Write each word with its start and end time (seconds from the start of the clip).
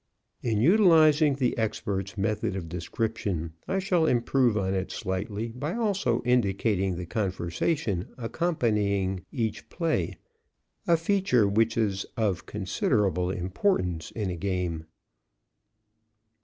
In 0.41 0.57
utilizing 0.59 1.35
the 1.35 1.55
expert's 1.59 2.17
method 2.17 2.55
of 2.55 2.67
description, 2.67 3.53
I 3.67 3.77
shall 3.77 4.07
improve 4.07 4.57
on 4.57 4.73
it 4.73 4.89
slightly 4.91 5.49
by 5.49 5.75
also 5.75 6.23
indicating 6.25 6.95
the 6.95 7.05
conversation 7.05 8.07
accompanying 8.17 9.23
each 9.31 9.69
play, 9.69 10.17
a 10.87 10.97
feature 10.97 11.47
which 11.47 11.77
is 11.77 12.07
of 12.17 12.47
considerable 12.47 13.29
importance 13.29 14.09
in 14.09 14.31
a 14.31 14.35
game. 14.35 14.85